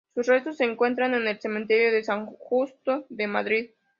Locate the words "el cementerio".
1.27-1.91